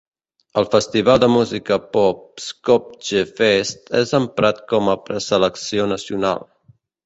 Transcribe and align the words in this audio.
El 0.61 0.67
festival 0.75 1.19
de 1.23 1.29
música 1.33 1.77
pop 1.97 2.41
Skopje 2.47 3.23
Fest 3.43 3.93
és 4.03 4.17
emprat 4.23 4.65
com 4.75 4.93
a 4.95 4.99
preselecció 5.11 5.89
nacional. 5.97 6.47